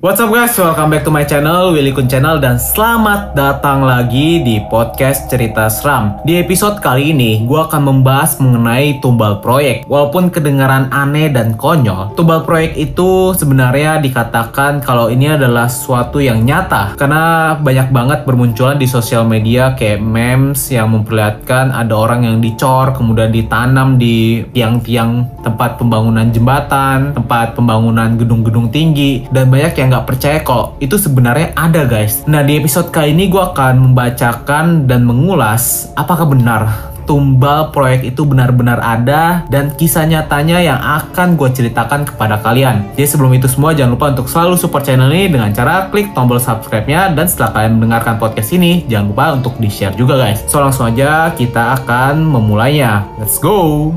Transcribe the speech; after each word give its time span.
What's 0.00 0.16
up 0.16 0.32
guys, 0.32 0.56
welcome 0.56 0.96
back 0.96 1.04
to 1.04 1.12
my 1.12 1.28
channel, 1.28 1.76
Willy 1.76 1.92
Kun 1.92 2.08
Channel 2.08 2.40
dan 2.40 2.56
selamat 2.56 3.36
datang 3.36 3.84
lagi 3.84 4.40
di 4.40 4.56
podcast 4.72 5.28
Cerita 5.28 5.68
Seram. 5.68 6.24
Di 6.24 6.40
episode 6.40 6.80
kali 6.80 7.12
ini, 7.12 7.44
gue 7.44 7.60
akan 7.60 7.84
membahas 7.84 8.40
mengenai 8.40 8.96
tumbal 9.04 9.44
proyek. 9.44 9.84
Walaupun 9.84 10.32
kedengaran 10.32 10.88
aneh 10.88 11.28
dan 11.28 11.52
konyol, 11.52 12.16
tumbal 12.16 12.48
proyek 12.48 12.80
itu 12.80 13.36
sebenarnya 13.36 14.00
dikatakan 14.00 14.80
kalau 14.80 15.12
ini 15.12 15.36
adalah 15.36 15.68
suatu 15.68 16.16
yang 16.16 16.48
nyata. 16.48 16.96
Karena 16.96 17.52
banyak 17.60 17.92
banget 17.92 18.24
bermunculan 18.24 18.80
di 18.80 18.88
sosial 18.88 19.28
media 19.28 19.76
kayak 19.76 20.00
memes 20.00 20.64
yang 20.72 20.96
memperlihatkan 20.96 21.76
ada 21.76 21.92
orang 21.92 22.24
yang 22.24 22.40
dicor, 22.40 22.96
kemudian 22.96 23.28
ditanam 23.28 24.00
di 24.00 24.48
tiang-tiang 24.56 25.44
tempat 25.44 25.76
pembangunan 25.76 26.24
jembatan, 26.32 27.12
tempat 27.12 27.52
pembangunan 27.52 28.16
gedung-gedung 28.16 28.72
tinggi, 28.72 29.28
dan 29.28 29.52
banyak 29.52 29.76
yang 29.76 29.89
nggak 29.90 30.06
percaya 30.06 30.38
kok 30.46 30.78
itu 30.78 30.94
sebenarnya 30.94 31.50
ada 31.58 31.82
guys. 31.84 32.22
Nah 32.30 32.46
di 32.46 32.56
episode 32.56 32.94
kali 32.94 33.10
ini 33.10 33.26
gue 33.26 33.42
akan 33.42 33.90
membacakan 33.90 34.86
dan 34.86 35.02
mengulas 35.02 35.90
apakah 35.98 36.30
benar 36.30 36.90
tumbal 37.10 37.74
proyek 37.74 38.14
itu 38.14 38.22
benar-benar 38.22 38.78
ada 38.78 39.42
dan 39.50 39.74
kisah 39.74 40.06
nyatanya 40.06 40.62
yang 40.62 40.78
akan 40.78 41.34
gue 41.34 41.50
ceritakan 41.50 42.06
kepada 42.06 42.38
kalian. 42.38 42.86
Jadi 42.94 43.06
sebelum 43.10 43.34
itu 43.34 43.50
semua 43.50 43.74
jangan 43.74 43.98
lupa 43.98 44.14
untuk 44.14 44.30
selalu 44.30 44.54
support 44.54 44.86
channel 44.86 45.10
ini 45.10 45.26
dengan 45.26 45.50
cara 45.50 45.90
klik 45.90 46.14
tombol 46.14 46.38
subscribe-nya 46.38 47.10
dan 47.18 47.26
setelah 47.26 47.50
kalian 47.50 47.82
mendengarkan 47.82 48.14
podcast 48.22 48.54
ini 48.54 48.86
jangan 48.86 49.10
lupa 49.10 49.26
untuk 49.34 49.58
di-share 49.58 49.98
juga 49.98 50.22
guys. 50.22 50.46
So 50.46 50.62
langsung 50.62 50.94
aja 50.94 51.34
kita 51.34 51.82
akan 51.82 52.22
memulainya. 52.22 53.02
Let's 53.18 53.42
go! 53.42 53.90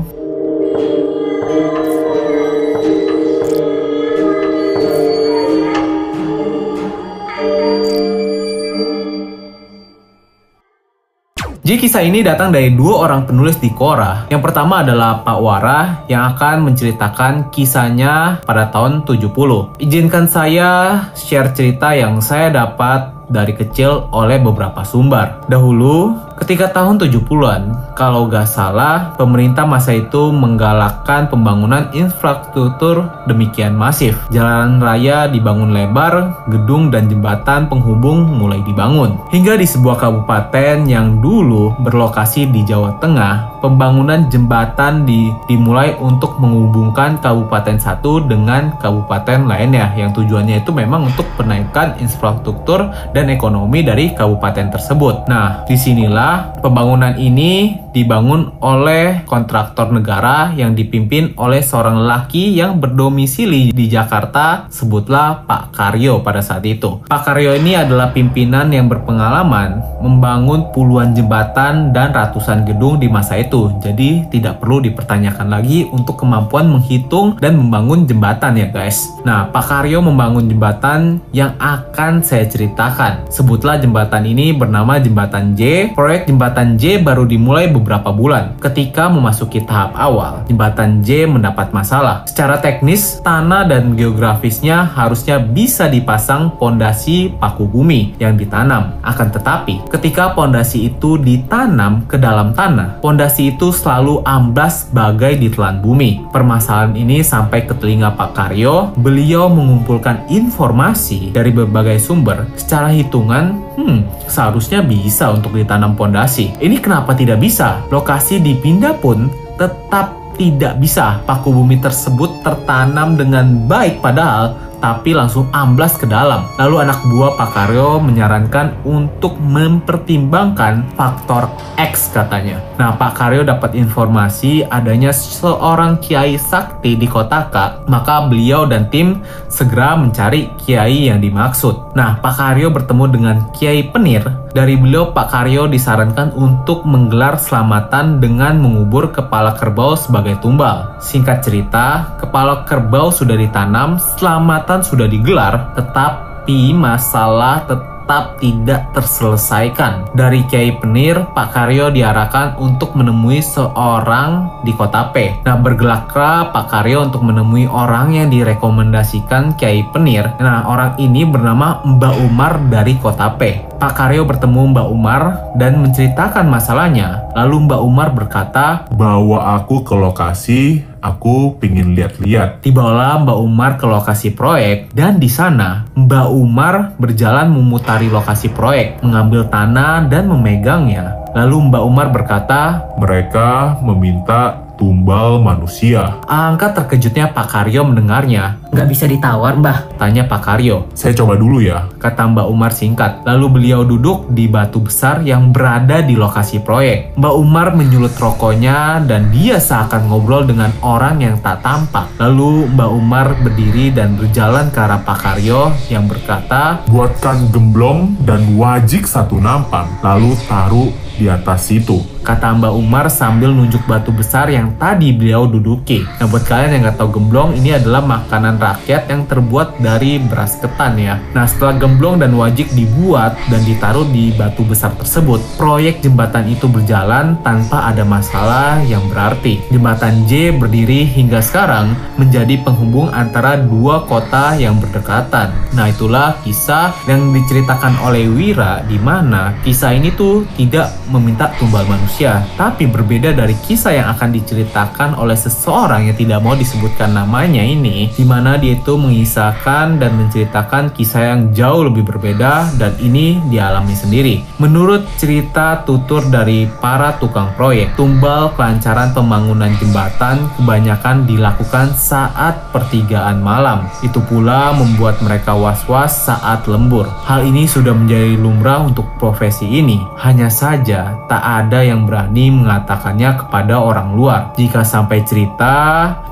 Jadi 11.64 11.80
kisah 11.80 12.04
ini 12.04 12.20
datang 12.20 12.52
dari 12.52 12.76
dua 12.76 13.08
orang 13.08 13.24
penulis 13.24 13.56
di 13.56 13.72
Quora. 13.72 14.28
Yang 14.28 14.52
pertama 14.52 14.84
adalah 14.84 15.24
Pak 15.24 15.38
Wara 15.40 16.04
yang 16.12 16.36
akan 16.36 16.68
menceritakan 16.68 17.48
kisahnya 17.48 18.44
pada 18.44 18.68
tahun 18.68 19.08
70. 19.08 19.32
Izinkan 19.80 20.28
saya 20.28 21.00
share 21.16 21.56
cerita 21.56 21.96
yang 21.96 22.20
saya 22.20 22.52
dapat 22.52 23.16
dari 23.32 23.56
kecil 23.56 24.12
oleh 24.12 24.36
beberapa 24.44 24.84
sumber. 24.84 25.40
Dahulu, 25.48 26.12
ketika 26.42 26.72
tahun 26.74 26.98
70-an, 26.98 27.94
kalau 27.94 28.26
gak 28.26 28.50
salah, 28.50 29.14
pemerintah 29.14 29.62
masa 29.62 29.94
itu 29.94 30.34
menggalakkan 30.34 31.30
pembangunan 31.30 31.86
infrastruktur 31.94 33.06
demikian 33.30 33.78
masif. 33.78 34.18
Jalan 34.34 34.82
raya 34.82 35.30
dibangun 35.30 35.70
lebar, 35.70 36.34
gedung 36.50 36.90
dan 36.90 37.06
jembatan 37.06 37.70
penghubung 37.70 38.26
mulai 38.26 38.58
dibangun. 38.66 39.14
Hingga 39.30 39.60
di 39.60 39.66
sebuah 39.68 40.02
kabupaten 40.02 40.90
yang 40.90 41.22
dulu 41.22 41.76
berlokasi 41.86 42.50
di 42.50 42.66
Jawa 42.66 42.98
Tengah, 42.98 43.62
pembangunan 43.62 44.26
jembatan 44.28 45.06
di, 45.06 45.30
dimulai 45.46 45.94
untuk 46.02 46.36
menghubungkan 46.42 47.22
kabupaten 47.22 47.78
satu 47.78 48.26
dengan 48.26 48.74
kabupaten 48.82 49.46
lainnya 49.46 49.94
yang 49.94 50.10
tujuannya 50.10 50.66
itu 50.66 50.70
memang 50.74 51.08
untuk 51.08 51.24
penaikan 51.38 51.94
infrastruktur 52.02 52.90
dan 53.14 53.30
ekonomi 53.30 53.86
dari 53.86 54.12
kabupaten 54.12 54.74
tersebut. 54.74 55.30
Nah, 55.30 55.62
di 55.64 55.78
sinilah 55.78 56.23
pembangunan 56.60 57.14
ini 57.20 57.80
dibangun 57.94 58.58
oleh 58.58 59.22
kontraktor 59.22 59.94
negara 59.94 60.50
yang 60.58 60.74
dipimpin 60.74 61.30
oleh 61.38 61.62
seorang 61.62 62.02
lelaki 62.02 62.58
yang 62.58 62.82
berdomisili 62.82 63.70
di 63.70 63.86
Jakarta, 63.86 64.66
sebutlah 64.66 65.46
Pak 65.46 65.70
Karyo 65.70 66.18
pada 66.26 66.42
saat 66.42 66.66
itu. 66.66 67.06
Pak 67.06 67.22
Karyo 67.22 67.54
ini 67.54 67.78
adalah 67.78 68.10
pimpinan 68.10 68.74
yang 68.74 68.90
berpengalaman 68.90 69.78
membangun 70.02 70.74
puluhan 70.74 71.14
jembatan 71.14 71.94
dan 71.94 72.10
ratusan 72.10 72.66
gedung 72.66 72.98
di 72.98 73.06
masa 73.06 73.38
itu. 73.38 73.70
Jadi 73.78 74.26
tidak 74.34 74.58
perlu 74.58 74.82
dipertanyakan 74.82 75.48
lagi 75.48 75.86
untuk 75.94 76.18
kemampuan 76.18 76.66
menghitung 76.66 77.38
dan 77.38 77.54
membangun 77.54 78.04
jembatan 78.10 78.58
ya 78.58 78.68
guys. 78.74 79.06
Nah, 79.22 79.48
Pak 79.54 79.64
Karyo 79.70 80.02
membangun 80.02 80.50
jembatan 80.50 81.22
yang 81.30 81.54
akan 81.62 82.20
saya 82.20 82.44
ceritakan. 82.50 83.30
Sebutlah 83.30 83.78
jembatan 83.78 84.26
ini 84.26 84.50
bernama 84.50 84.98
Jembatan 84.98 85.54
J. 85.54 85.94
Jembatan 86.22 86.78
J 86.78 87.02
baru 87.02 87.26
dimulai 87.26 87.66
beberapa 87.66 88.14
bulan. 88.14 88.54
Ketika 88.62 89.10
memasuki 89.10 89.58
tahap 89.66 89.98
awal, 89.98 90.46
jembatan 90.46 91.02
J 91.02 91.26
mendapat 91.26 91.74
masalah. 91.74 92.22
Secara 92.30 92.62
teknis, 92.62 93.18
tanah 93.26 93.66
dan 93.66 93.98
geografisnya 93.98 94.86
harusnya 94.94 95.42
bisa 95.42 95.90
dipasang 95.90 96.54
pondasi 96.54 97.34
paku 97.34 97.66
bumi 97.66 98.14
yang 98.22 98.38
ditanam. 98.38 98.94
Akan 99.02 99.34
tetapi, 99.34 99.90
ketika 99.90 100.30
pondasi 100.30 100.94
itu 100.94 101.18
ditanam 101.18 102.06
ke 102.06 102.14
dalam 102.14 102.54
tanah, 102.54 103.02
pondasi 103.02 103.58
itu 103.58 103.74
selalu 103.74 104.22
amblas 104.22 104.86
bagai 104.94 105.40
ditelan 105.40 105.82
bumi. 105.82 106.30
Permasalahan 106.30 106.94
ini 106.94 107.24
sampai 107.24 107.66
ke 107.66 107.74
telinga 107.74 108.14
Pak 108.14 108.36
Karyo, 108.36 108.92
beliau 109.00 109.48
mengumpulkan 109.48 110.28
informasi 110.28 111.32
dari 111.32 111.48
berbagai 111.48 111.96
sumber. 111.96 112.44
Secara 112.60 112.92
hitungan, 112.92 113.63
hmm, 113.76 114.28
seharusnya 114.30 114.82
bisa 114.82 115.30
untuk 115.34 115.54
ditanam 115.54 115.94
pondasi. 115.94 116.54
Ini 116.58 116.78
kenapa 116.78 117.14
tidak 117.14 117.42
bisa? 117.42 117.82
lokasi 117.90 118.42
dipindah 118.42 118.98
pun 118.98 119.30
tetap 119.58 120.14
tidak 120.34 120.78
bisa. 120.82 121.22
Paku 121.22 121.54
bumi 121.54 121.78
tersebut 121.78 122.42
tertanam 122.42 123.14
dengan 123.14 123.66
baik 123.70 124.02
padahal 124.02 124.58
tapi 124.84 125.16
langsung 125.16 125.48
amblas 125.56 125.96
ke 125.96 126.04
dalam. 126.04 126.44
Lalu 126.60 126.84
anak 126.84 127.00
buah 127.08 127.40
Pak 127.40 127.56
Karyo 127.56 128.04
menyarankan 128.04 128.84
untuk 128.84 129.40
mempertimbangkan 129.40 130.92
faktor 130.92 131.48
X 131.80 132.12
katanya. 132.12 132.60
Nah, 132.76 132.92
Pak 132.92 133.16
Karyo 133.16 133.48
dapat 133.48 133.72
informasi 133.72 134.60
adanya 134.68 135.08
seorang 135.16 135.96
kiai 136.04 136.36
sakti 136.36 137.00
di 137.00 137.08
Kotaka, 137.08 137.88
maka 137.88 138.28
beliau 138.28 138.68
dan 138.68 138.92
tim 138.92 139.24
segera 139.48 139.96
mencari 139.96 140.52
kiai 140.60 141.08
yang 141.08 141.24
dimaksud. 141.24 141.96
Nah, 141.96 142.20
Pak 142.20 142.34
Karyo 142.36 142.68
bertemu 142.68 143.04
dengan 143.08 143.36
Kiai 143.56 143.88
Penir. 143.88 144.26
Dari 144.54 144.78
beliau 144.78 145.10
Pak 145.10 145.34
Karyo 145.34 145.66
disarankan 145.66 146.30
untuk 146.38 146.86
menggelar 146.86 147.34
selamatan 147.38 148.22
dengan 148.22 148.62
mengubur 148.62 149.10
kepala 149.10 149.58
kerbau 149.58 149.98
sebagai 149.98 150.38
tumbal. 150.38 150.94
Singkat 151.02 151.42
cerita, 151.42 152.14
kepala 152.22 152.62
kerbau 152.62 153.10
sudah 153.10 153.34
ditanam, 153.34 153.98
selamatan 154.14 154.73
sudah 154.82 155.06
digelar, 155.06 155.76
tetapi 155.78 156.74
masalah 156.74 157.62
tetap 157.62 157.93
tidak 158.38 158.92
terselesaikan. 158.92 160.12
Dari 160.12 160.44
Kiai 160.48 160.76
Penir, 160.76 161.24
Pak 161.32 161.56
Karyo 161.56 161.88
diarahkan 161.88 162.60
untuk 162.60 162.94
menemui 162.96 163.40
seorang 163.40 164.62
di 164.62 164.72
kota 164.76 165.10
P. 165.10 165.44
Nah, 165.44 165.56
bergelaklah 165.60 166.52
Pak 166.52 166.66
Karyo 166.70 167.08
untuk 167.08 167.24
menemui 167.24 167.64
orang 167.68 168.14
yang 168.16 168.28
direkomendasikan 168.28 169.56
Kiai 169.56 169.84
Penir. 169.90 170.28
Nah, 170.38 170.68
orang 170.68 170.96
ini 171.00 171.24
bernama 171.24 171.80
Mbak 171.84 172.14
Umar 172.24 172.52
dari 172.68 172.94
kota 173.00 173.32
P. 173.34 173.74
Pak 173.74 173.92
Karyo 174.00 174.24
bertemu 174.24 174.72
Mbak 174.72 174.88
Umar 174.88 175.22
dan 175.60 175.76
menceritakan 175.82 176.48
masalahnya. 176.48 177.28
Lalu 177.36 177.68
Mbak 177.68 177.80
Umar 177.84 178.08
berkata, 178.16 178.88
Bawa 178.88 179.60
aku 179.60 179.84
ke 179.84 179.92
lokasi, 179.92 180.80
aku 181.04 181.60
pingin 181.60 181.92
lihat-lihat. 181.92 182.64
Tibalah 182.64 183.20
Mbak 183.20 183.38
Umar 183.44 183.76
ke 183.76 183.84
lokasi 183.84 184.32
proyek 184.32 184.88
dan 184.96 185.20
di 185.20 185.28
sana 185.28 185.84
Mbak 185.92 186.28
Umar 186.32 186.74
berjalan 186.96 187.52
memutari 187.94 188.10
lokasi 188.10 188.50
proyek, 188.50 188.98
mengambil 189.06 189.46
tanah 189.46 190.10
dan 190.10 190.26
memegangnya. 190.26 191.14
Lalu 191.30 191.70
Mbak 191.70 191.82
Umar 191.86 192.10
berkata, 192.10 192.90
Mereka 192.98 193.78
meminta 193.86 194.63
tumbal 194.76 195.40
manusia. 195.40 196.20
Angka 196.26 196.74
terkejutnya 196.74 197.30
Pak 197.30 197.46
Karyo 197.50 197.86
mendengarnya. 197.86 198.58
Nggak 198.74 198.88
bisa 198.90 199.04
ditawar, 199.06 199.54
Mbah? 199.58 199.98
Tanya 199.98 200.26
Pak 200.26 200.40
Karyo. 200.42 200.90
Saya 200.98 201.14
coba 201.14 201.38
dulu 201.38 201.62
ya. 201.62 201.86
Kata 201.98 202.26
Mbak 202.26 202.46
Umar 202.50 202.72
singkat. 202.74 203.22
Lalu 203.22 203.46
beliau 203.60 203.86
duduk 203.86 204.30
di 204.34 204.50
batu 204.50 204.82
besar 204.82 205.22
yang 205.22 205.54
berada 205.54 206.02
di 206.02 206.18
lokasi 206.18 206.58
proyek. 206.62 207.14
Mbak 207.14 207.34
Umar 207.38 207.72
menyulut 207.78 208.14
rokoknya 208.18 209.02
dan 209.06 209.30
dia 209.30 209.62
seakan 209.62 210.10
ngobrol 210.10 210.46
dengan 210.46 210.74
orang 210.82 211.22
yang 211.22 211.36
tak 211.38 211.62
tampak. 211.62 212.10
Lalu 212.18 212.70
Mbak 212.74 212.90
Umar 212.90 213.26
berdiri 213.40 213.94
dan 213.94 214.18
berjalan 214.18 214.74
ke 214.74 214.78
arah 214.82 215.02
Pak 215.02 215.18
Karyo 215.22 215.70
yang 215.86 216.10
berkata, 216.10 216.82
Buatkan 216.90 217.54
gemblong 217.54 218.18
dan 218.26 218.58
wajik 218.58 219.06
satu 219.06 219.38
nampan, 219.38 219.86
lalu 220.02 220.34
taruh 220.50 220.90
di 221.14 221.30
atas 221.30 221.70
situ. 221.70 222.13
Kata 222.24 222.56
Mbak 222.56 222.72
Umar 222.72 223.12
sambil 223.12 223.52
nunjuk 223.52 223.84
batu 223.84 224.08
besar 224.08 224.48
yang 224.48 224.72
tadi 224.80 225.12
beliau 225.12 225.44
duduki. 225.44 226.08
Nah 226.16 226.24
buat 226.24 226.48
kalian 226.48 226.80
yang 226.80 226.82
nggak 226.88 226.96
tahu 226.96 227.20
gemblong, 227.20 227.52
ini 227.52 227.76
adalah 227.76 228.00
makanan 228.00 228.56
rakyat 228.56 229.12
yang 229.12 229.28
terbuat 229.28 229.76
dari 229.84 230.16
beras 230.16 230.56
ketan 230.56 230.96
ya. 230.96 231.20
Nah 231.36 231.44
setelah 231.44 231.76
gemblong 231.76 232.24
dan 232.24 232.32
wajik 232.32 232.72
dibuat 232.72 233.36
dan 233.52 233.60
ditaruh 233.68 234.08
di 234.08 234.32
batu 234.32 234.64
besar 234.64 234.96
tersebut, 234.96 235.36
proyek 235.60 236.00
jembatan 236.00 236.48
itu 236.48 236.64
berjalan 236.64 237.36
tanpa 237.44 237.92
ada 237.92 238.08
masalah 238.08 238.80
yang 238.88 239.04
berarti. 239.12 239.60
Jembatan 239.68 240.24
J 240.24 240.56
berdiri 240.56 241.04
hingga 241.04 241.44
sekarang 241.44 241.92
menjadi 242.16 242.56
penghubung 242.64 243.12
antara 243.12 243.60
dua 243.60 244.08
kota 244.08 244.56
yang 244.56 244.80
berdekatan. 244.80 245.52
Nah 245.76 245.92
itulah 245.92 246.40
kisah 246.40 246.96
yang 247.04 247.36
diceritakan 247.36 248.00
oleh 248.00 248.32
Wira 248.32 248.80
di 248.88 248.96
mana 248.96 249.52
kisah 249.60 249.92
ini 249.92 250.08
tuh 250.08 250.48
tidak 250.56 250.88
meminta 251.12 251.52
tumbal 251.60 251.84
manusia 251.84 252.13
manusia, 252.14 252.46
tapi 252.54 252.86
berbeda 252.86 253.34
dari 253.34 253.58
kisah 253.66 253.90
yang 253.98 254.06
akan 254.14 254.30
diceritakan 254.30 255.18
oleh 255.18 255.34
seseorang 255.34 256.06
yang 256.06 256.14
tidak 256.14 256.46
mau 256.46 256.54
disebutkan 256.54 257.10
namanya 257.10 257.58
ini, 257.58 258.06
di 258.14 258.22
mana 258.22 258.54
dia 258.54 258.78
itu 258.78 258.94
mengisahkan 258.94 259.98
dan 259.98 260.14
menceritakan 260.14 260.94
kisah 260.94 261.34
yang 261.34 261.50
jauh 261.50 261.90
lebih 261.90 262.06
berbeda 262.06 262.70
dan 262.78 262.94
ini 263.02 263.42
dialami 263.50 263.98
sendiri. 263.98 264.46
Menurut 264.62 265.02
cerita 265.18 265.82
tutur 265.82 266.22
dari 266.30 266.70
para 266.78 267.18
tukang 267.18 267.50
proyek, 267.58 267.98
tumbal 267.98 268.54
kelancaran 268.54 269.10
pembangunan 269.10 269.74
jembatan 269.82 270.46
kebanyakan 270.54 271.26
dilakukan 271.26 271.98
saat 271.98 272.70
pertigaan 272.70 273.42
malam. 273.42 273.90
Itu 274.06 274.22
pula 274.22 274.70
membuat 274.70 275.18
mereka 275.18 275.58
was-was 275.58 276.30
saat 276.30 276.62
lembur. 276.70 277.10
Hal 277.26 277.42
ini 277.42 277.66
sudah 277.66 277.90
menjadi 277.90 278.38
lumrah 278.38 278.86
untuk 278.86 279.10
profesi 279.18 279.66
ini. 279.66 279.98
Hanya 280.22 280.46
saja 280.46 281.18
tak 281.26 281.42
ada 281.42 281.82
yang 281.82 282.03
berani 282.04 282.52
mengatakannya 282.52 283.40
kepada 283.44 283.80
orang 283.80 284.14
luar. 284.14 284.52
Jika 284.54 284.84
sampai 284.84 285.24
cerita 285.24 285.74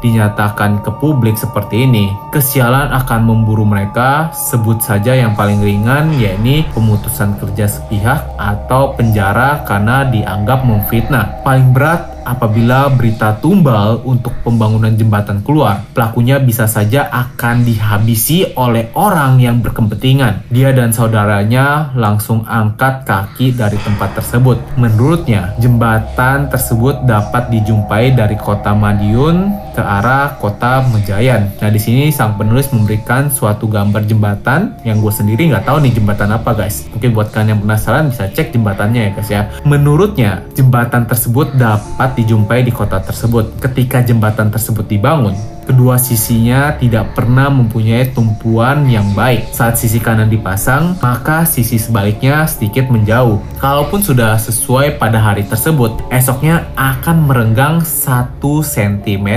dinyatakan 0.05 0.85
ke 0.85 0.91
publik 1.01 1.41
seperti 1.41 1.89
ini, 1.89 2.13
kesialan 2.31 2.93
akan 2.93 3.21
memburu 3.25 3.65
mereka, 3.65 4.31
sebut 4.33 4.85
saja 4.85 5.17
yang 5.17 5.33
paling 5.33 5.65
ringan 5.65 6.15
yakni 6.21 6.69
pemutusan 6.77 7.41
kerja 7.41 7.67
sepihak 7.67 8.23
atau 8.37 8.93
penjara 8.93 9.65
karena 9.65 10.05
dianggap 10.07 10.63
memfitnah. 10.63 11.41
Paling 11.43 11.73
berat 11.73 12.12
apabila 12.25 12.89
berita 12.91 13.37
tumbal 13.39 14.01
untuk 14.07 14.33
pembangunan 14.47 14.95
jembatan 14.95 15.43
keluar, 15.43 15.85
pelakunya 15.93 16.39
bisa 16.39 16.71
saja 16.71 17.11
akan 17.11 17.67
dihabisi 17.67 18.55
oleh 18.55 18.91
orang 18.97 19.43
yang 19.43 19.61
berkepentingan. 19.61 20.47
Dia 20.49 20.73
dan 20.73 20.95
saudaranya 20.95 21.93
langsung 21.99 22.47
angkat 22.49 23.05
kaki 23.05 23.55
dari 23.55 23.79
tempat 23.83 24.17
tersebut. 24.19 24.59
Menurutnya, 24.79 25.53
jembatan 25.59 26.49
tersebut 26.49 27.05
dapat 27.05 27.51
dijumpai 27.51 28.15
dari 28.15 28.39
kota 28.39 28.73
Madiun 28.73 29.63
ke 29.73 29.81
arah 29.81 30.37
kota 30.37 30.85
Mejayan. 30.93 31.49
Nah, 31.59 31.71
di 31.73 31.81
sini 31.81 32.13
sang 32.13 32.37
penulis 32.37 32.69
memberikan 32.71 33.33
suatu 33.33 33.65
gambar 33.67 34.05
jembatan 34.05 34.77
yang 34.85 35.01
gue 35.01 35.13
sendiri 35.13 35.49
nggak 35.49 35.65
tahu 35.65 35.81
nih 35.81 35.93
jembatan 35.97 36.31
apa 36.37 36.53
guys. 36.53 36.87
Mungkin 36.93 37.17
buat 37.17 37.33
kalian 37.33 37.57
yang 37.57 37.61
penasaran 37.65 38.13
bisa 38.13 38.29
cek 38.29 38.53
jembatannya 38.53 39.01
ya 39.01 39.11
guys 39.17 39.31
ya. 39.33 39.43
Menurutnya, 39.65 40.45
jembatan 40.53 41.09
tersebut 41.09 41.57
dapat 41.57 42.12
dijumpai 42.17 42.65
di 42.65 42.73
kota 42.75 43.01
tersebut. 43.01 43.59
Ketika 43.61 44.05
jembatan 44.05 44.53
tersebut 44.53 44.85
dibangun, 44.89 45.35
kedua 45.73 45.97
sisinya 45.97 46.77
tidak 46.77 47.17
pernah 47.17 47.49
mempunyai 47.49 48.13
tumpuan 48.13 48.85
yang 48.85 49.09
baik. 49.17 49.49
Saat 49.57 49.81
sisi 49.81 49.97
kanan 49.97 50.29
dipasang, 50.29 51.01
maka 51.01 51.49
sisi 51.49 51.81
sebaliknya 51.81 52.45
sedikit 52.45 52.93
menjauh. 52.93 53.41
Kalaupun 53.57 54.05
sudah 54.05 54.37
sesuai 54.37 55.01
pada 55.01 55.17
hari 55.17 55.49
tersebut, 55.49 56.05
esoknya 56.13 56.69
akan 56.77 57.25
merenggang 57.25 57.81
1 57.81 58.37
cm 58.43 59.29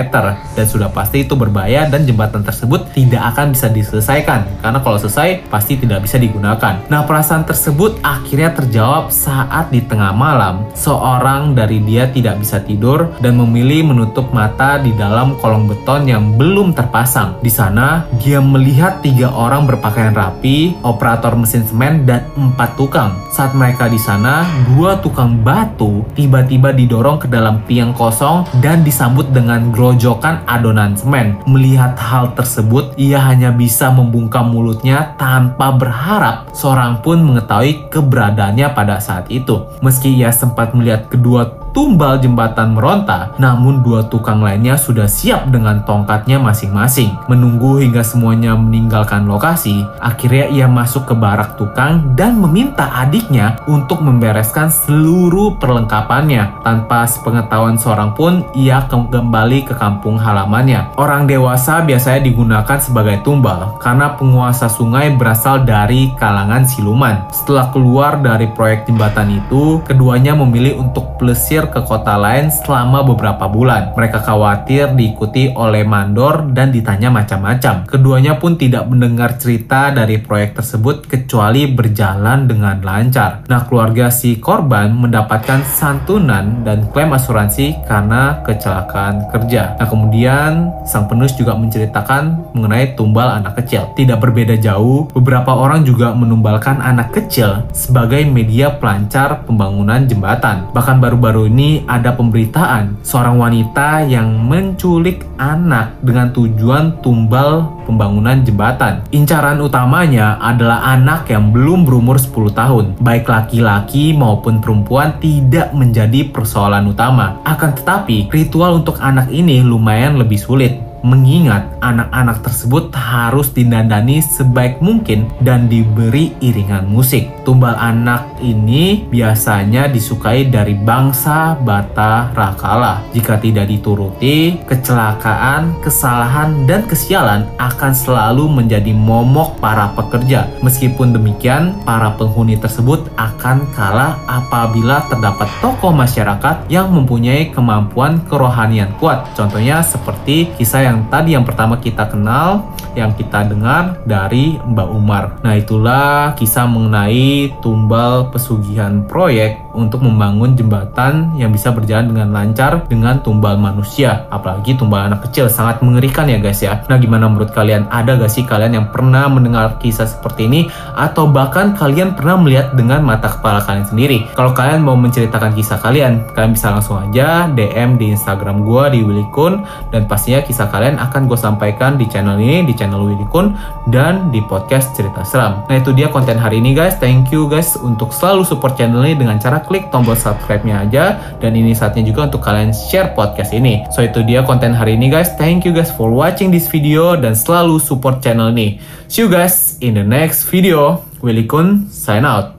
dan 0.58 0.66
sudah 0.68 0.92
pasti 0.92 1.24
itu 1.24 1.40
berbahaya 1.40 1.88
dan 1.88 2.04
jembatan 2.04 2.44
tersebut 2.44 2.92
tidak 2.92 3.32
akan 3.32 3.56
bisa 3.56 3.72
diselesaikan 3.72 4.44
karena 4.60 4.80
kalau 4.82 4.98
selesai 5.00 5.46
pasti 5.48 5.80
tidak 5.80 6.04
bisa 6.04 6.18
digunakan. 6.18 6.82
Nah, 6.90 7.06
perasaan 7.06 7.46
tersebut 7.46 8.02
akhirnya 8.02 8.52
terjawab 8.52 9.14
saat 9.14 9.70
di 9.70 9.80
tengah 9.86 10.12
malam 10.12 10.68
seorang 10.74 11.54
dari 11.54 11.80
dia 11.86 12.10
tidak 12.10 12.42
bisa 12.42 12.60
tidur 12.66 13.14
dan 13.22 13.38
memilih 13.38 13.94
menutup 13.94 14.34
mata 14.34 14.82
di 14.82 14.92
dalam 14.98 15.38
kolong 15.38 15.70
beton 15.70 16.10
yang 16.10 16.25
yang 16.26 16.42
belum 16.42 16.74
terpasang. 16.74 17.38
Di 17.46 17.54
sana, 17.54 18.10
dia 18.18 18.42
melihat 18.42 19.06
tiga 19.06 19.30
orang 19.30 19.70
berpakaian 19.70 20.18
rapi, 20.18 20.74
operator 20.82 21.38
mesin 21.38 21.62
semen, 21.70 22.10
dan 22.10 22.26
empat 22.34 22.74
tukang. 22.74 23.14
Saat 23.30 23.54
mereka 23.54 23.86
di 23.86 24.02
sana, 24.02 24.42
dua 24.74 24.98
tukang 24.98 25.38
batu 25.46 26.02
tiba-tiba 26.18 26.74
didorong 26.74 27.22
ke 27.22 27.30
dalam 27.30 27.62
tiang 27.70 27.94
kosong 27.94 28.50
dan 28.58 28.82
disambut 28.82 29.30
dengan 29.30 29.70
grojokan 29.70 30.42
adonan 30.50 30.98
semen. 30.98 31.38
Melihat 31.46 31.94
hal 32.02 32.34
tersebut, 32.34 32.98
ia 32.98 33.22
hanya 33.22 33.54
bisa 33.54 33.94
membungkam 33.94 34.50
mulutnya 34.50 35.14
tanpa 35.22 35.70
berharap 35.78 36.50
seorang 36.58 37.06
pun 37.06 37.22
mengetahui 37.22 37.86
keberadaannya 37.94 38.74
pada 38.74 38.98
saat 38.98 39.30
itu. 39.30 39.62
Meski 39.86 40.10
ia 40.16 40.34
sempat 40.34 40.74
melihat 40.74 41.06
kedua 41.12 41.65
tumbal 41.76 42.24
jembatan 42.24 42.72
meronta, 42.72 43.36
namun 43.36 43.84
dua 43.84 44.08
tukang 44.08 44.40
lainnya 44.40 44.80
sudah 44.80 45.12
siap 45.12 45.52
dengan 45.52 45.84
tongkatnya 45.84 46.40
masing-masing. 46.40 47.12
Menunggu 47.28 47.84
hingga 47.84 48.00
semuanya 48.00 48.56
meninggalkan 48.56 49.28
lokasi, 49.28 49.84
akhirnya 50.00 50.48
ia 50.48 50.68
masuk 50.72 51.12
ke 51.12 51.14
barak 51.14 51.60
tukang 51.60 52.16
dan 52.16 52.40
meminta 52.40 52.88
adiknya 52.96 53.60
untuk 53.68 54.00
membereskan 54.00 54.72
seluruh 54.72 55.60
perlengkapannya. 55.60 56.64
Tanpa 56.64 57.04
sepengetahuan 57.04 57.76
seorang 57.76 58.16
pun, 58.16 58.48
ia 58.56 58.88
kembali 58.88 59.68
ke 59.68 59.76
kampung 59.76 60.16
halamannya. 60.16 60.96
Orang 60.96 61.28
dewasa 61.28 61.84
biasanya 61.84 62.24
digunakan 62.24 62.80
sebagai 62.80 63.20
tumbal 63.28 63.76
karena 63.84 64.16
penguasa 64.16 64.72
sungai 64.72 65.12
berasal 65.12 65.68
dari 65.68 66.16
kalangan 66.16 66.64
siluman. 66.64 67.28
Setelah 67.36 67.68
keluar 67.76 68.24
dari 68.24 68.48
proyek 68.48 68.88
jembatan 68.88 69.44
itu, 69.44 69.84
keduanya 69.84 70.32
memilih 70.32 70.80
untuk 70.80 71.20
plesir 71.20 71.65
ke 71.72 71.82
kota 71.86 72.20
lain 72.20 72.52
selama 72.52 73.06
beberapa 73.08 73.48
bulan. 73.48 73.96
Mereka 73.96 74.22
khawatir 74.26 74.94
diikuti 74.94 75.54
oleh 75.54 75.88
mandor 75.88 76.52
dan 76.52 76.74
ditanya 76.74 77.08
macam-macam. 77.10 77.88
Keduanya 77.88 78.36
pun 78.36 78.60
tidak 78.60 78.86
mendengar 78.92 79.40
cerita 79.40 79.96
dari 79.96 80.20
proyek 80.20 80.60
tersebut 80.60 81.08
kecuali 81.08 81.72
berjalan 81.72 82.46
dengan 82.46 82.84
lancar. 82.84 83.48
Nah, 83.48 83.64
keluarga 83.66 84.12
si 84.12 84.38
korban 84.38 84.92
mendapatkan 84.92 85.64
santunan 85.64 86.68
dan 86.68 86.92
klaim 86.92 87.16
asuransi 87.16 87.88
karena 87.88 88.44
kecelakaan 88.44 89.32
kerja. 89.32 89.80
Nah, 89.80 89.88
kemudian 89.88 90.52
sang 90.84 91.08
penulis 91.08 91.34
juga 91.40 91.56
menceritakan 91.56 92.52
mengenai 92.52 93.00
tumbal 93.00 93.40
anak 93.40 93.64
kecil. 93.64 93.96
Tidak 93.96 94.20
berbeda 94.20 94.60
jauh, 94.60 95.08
beberapa 95.16 95.56
orang 95.56 95.88
juga 95.88 96.12
menumbalkan 96.12 96.84
anak 96.84 97.16
kecil 97.16 97.64
sebagai 97.72 98.28
media 98.28 98.76
pelancar 98.76 99.48
pembangunan 99.48 100.04
jembatan. 100.04 100.68
Bahkan 100.76 101.00
baru-baru 101.00 101.48
ini 101.48 101.55
ada 101.88 102.12
pemberitaan 102.12 103.00
seorang 103.00 103.40
wanita 103.40 104.04
yang 104.04 104.44
menculik 104.44 105.24
anak 105.40 105.96
dengan 106.04 106.30
tujuan 106.36 107.00
tumbal 107.00 107.72
pembangunan 107.88 108.44
jembatan. 108.44 109.02
Incaran 109.16 109.64
utamanya 109.64 110.38
adalah 110.44 110.84
anak 110.94 111.32
yang 111.32 111.56
belum 111.56 111.88
berumur 111.88 112.20
10 112.20 112.52
tahun. 112.52 112.86
Baik 113.00 113.32
laki-laki 113.32 114.12
maupun 114.12 114.60
perempuan 114.60 115.16
tidak 115.24 115.72
menjadi 115.72 116.28
persoalan 116.30 116.92
utama. 116.92 117.40
Akan 117.48 117.74
tetapi, 117.74 118.28
ritual 118.30 118.84
untuk 118.84 119.00
anak 119.00 119.32
ini 119.32 119.64
lumayan 119.64 120.20
lebih 120.20 120.38
sulit 120.38 120.85
mengingat 121.06 121.70
anak-anak 121.86 122.42
tersebut 122.42 122.90
harus 122.98 123.54
didandani 123.54 124.26
sebaik 124.26 124.82
mungkin 124.82 125.30
dan 125.46 125.70
diberi 125.70 126.34
iringan 126.42 126.90
musik. 126.90 127.30
Tumbal 127.46 127.78
anak 127.78 128.42
ini 128.42 129.06
biasanya 129.06 129.86
disukai 129.86 130.50
dari 130.50 130.74
bangsa 130.74 131.54
Bata 131.62 132.34
Rakala. 132.34 133.06
Jika 133.14 133.38
tidak 133.38 133.70
dituruti, 133.70 134.58
kecelakaan, 134.66 135.78
kesalahan, 135.86 136.66
dan 136.66 136.90
kesialan 136.90 137.46
akan 137.62 137.94
selalu 137.94 138.50
menjadi 138.50 138.90
momok 138.90 139.62
para 139.62 139.94
pekerja. 139.94 140.50
Meskipun 140.66 141.14
demikian, 141.14 141.78
para 141.86 142.18
penghuni 142.18 142.58
tersebut 142.58 143.06
akan 143.14 143.62
kalah 143.78 144.18
apabila 144.26 145.06
terdapat 145.06 145.46
tokoh 145.62 145.94
masyarakat 145.94 146.66
yang 146.72 146.90
mempunyai 146.90 147.54
kemampuan 147.54 148.18
kerohanian 148.26 148.90
kuat. 148.98 149.28
Contohnya 149.38 149.86
seperti 149.86 150.50
kisah 150.58 150.82
yang 150.88 150.95
yang 150.96 151.12
tadi 151.12 151.36
yang 151.36 151.44
pertama 151.44 151.76
kita 151.76 152.08
kenal, 152.08 152.72
yang 152.96 153.12
kita 153.12 153.44
dengar 153.44 154.00
dari 154.08 154.56
Mbak 154.64 154.90
Umar. 154.96 155.44
Nah, 155.44 155.60
itulah 155.60 156.32
kisah 156.40 156.64
mengenai 156.64 157.52
tumbal 157.60 158.32
pesugihan 158.32 159.04
proyek 159.04 159.60
untuk 159.76 160.02
membangun 160.02 160.56
jembatan 160.56 161.36
yang 161.36 161.52
bisa 161.52 161.76
berjalan 161.76 162.10
dengan 162.10 162.32
lancar 162.32 162.88
dengan 162.88 163.20
tumbal 163.20 163.60
manusia. 163.60 164.26
Apalagi 164.32 164.80
tumbal 164.80 165.12
anak 165.12 165.28
kecil 165.30 165.52
sangat 165.52 165.84
mengerikan 165.84 166.26
ya 166.32 166.40
guys 166.40 166.64
ya. 166.64 166.82
Nah 166.88 166.96
gimana 166.96 167.28
menurut 167.28 167.52
kalian? 167.52 167.86
Ada 167.92 168.16
gak 168.16 168.32
sih 168.32 168.48
kalian 168.48 168.80
yang 168.80 168.88
pernah 168.90 169.28
mendengar 169.28 169.78
kisah 169.84 170.08
seperti 170.08 170.48
ini? 170.48 170.72
Atau 170.96 171.28
bahkan 171.28 171.76
kalian 171.76 172.16
pernah 172.16 172.40
melihat 172.40 172.72
dengan 172.74 173.04
mata 173.04 173.28
kepala 173.28 173.60
kalian 173.68 173.86
sendiri? 173.86 174.24
Kalau 174.34 174.56
kalian 174.56 174.80
mau 174.80 174.96
menceritakan 174.96 175.52
kisah 175.52 175.78
kalian, 175.84 176.24
kalian 176.32 176.56
bisa 176.56 176.72
langsung 176.72 176.98
aja 177.04 177.52
DM 177.52 178.00
di 178.00 178.16
Instagram 178.16 178.64
gue 178.64 178.84
di 178.96 179.00
Willy 179.04 179.28
Kun 179.36 179.68
dan 179.92 180.08
pastinya 180.08 180.40
kisah 180.40 180.72
kalian 180.72 180.96
akan 180.98 181.28
gue 181.28 181.36
sampaikan 181.36 182.00
di 182.00 182.08
channel 182.08 182.40
ini, 182.40 182.64
di 182.64 182.72
channel 182.72 183.04
Willy 183.04 183.28
Kun 183.28 183.52
dan 183.92 184.32
di 184.32 184.40
podcast 184.40 184.96
cerita 184.96 185.28
seram. 185.28 185.68
Nah 185.68 185.76
itu 185.76 185.92
dia 185.92 186.08
konten 186.08 186.40
hari 186.40 186.64
ini 186.64 186.72
guys. 186.72 186.96
Thank 186.96 187.36
you 187.36 187.52
guys 187.52 187.76
untuk 187.76 188.16
selalu 188.16 188.48
support 188.48 188.80
channel 188.80 189.04
ini 189.04 189.18
dengan 189.20 189.36
cara 189.42 189.65
klik 189.68 189.92
tombol 189.92 190.16
subscribe-nya 190.16 190.88
aja 190.88 191.06
dan 191.44 191.54
ini 191.58 191.76
saatnya 191.76 192.06
juga 192.08 192.32
untuk 192.32 192.42
kalian 192.42 192.72
share 192.72 193.12
podcast 193.18 193.52
ini. 193.52 193.84
So 193.92 194.06
itu 194.06 194.24
dia 194.24 194.46
konten 194.46 194.72
hari 194.72 194.96
ini 194.96 195.12
guys. 195.12 195.36
Thank 195.36 195.68
you 195.68 195.76
guys 195.76 195.92
for 195.92 196.10
watching 196.14 196.54
this 196.54 196.72
video 196.72 197.20
dan 197.20 197.36
selalu 197.36 197.82
support 197.82 198.24
channel 198.24 198.54
ini. 198.54 198.80
See 199.12 199.26
you 199.26 199.30
guys 199.30 199.78
in 199.84 200.00
the 200.00 200.06
next 200.06 200.48
video. 200.48 201.04
Willy 201.20 201.50
Kun 201.50 201.90
sign 201.90 202.24
out. 202.24 202.55